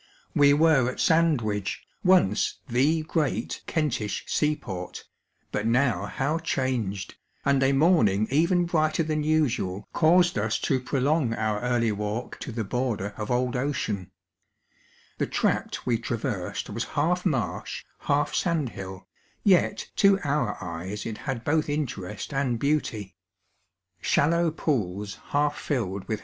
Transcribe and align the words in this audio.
We 0.33 0.51
were 0.51 0.89
at 0.89 0.99
Sandwich, 0.99 1.83
once 2.03 2.57
the 2.67 3.03
great 3.03 3.61
Kentish 3.67 4.23
sea 4.25 4.55
port, 4.55 5.03
now 5.53 6.07
how 6.07 6.39
changed, 6.39 7.13
and 7.45 7.61
a 7.61 7.71
morning 7.71 8.27
even 8.31 8.65
brighter 8.65 9.03
than 9.03 9.21
usual 9.23 9.87
caused 9.93 10.39
us 10.39 10.57
to 10.61 10.79
prolong 10.79 11.35
our 11.35 11.59
early 11.61 11.91
walk 11.91 12.39
to 12.39 12.51
the 12.51 12.63
border 12.63 13.13
of 13.15 13.29
old 13.29 13.55
Ocean. 13.55 14.09
The 15.19 15.27
tract 15.27 15.85
we 15.85 15.99
traversetl 15.99 16.73
was 16.73 16.85
half 16.97 17.23
marsh, 17.23 17.85
half 17.99 18.33
sandhill, 18.33 19.07
yet 19.43 19.91
to 19.97 20.19
our 20.23 20.57
eyes 20.63 21.05
it 21.05 21.17
liad 21.27 21.43
both 21.43 21.69
interest 21.69 22.33
aud 22.33 22.57
beauty. 22.57 23.17
Shallow 24.01 24.49
pools 24.49 25.19
half 25.27 25.53
fillLHl 25.59 25.69
I 25.69 25.69
1863] 25.69 25.75
A 25.75 25.85
SptXuIatioH 25.85 25.89
OH 25.89 25.89
English 26.07 26.09
History. 26.09 26.19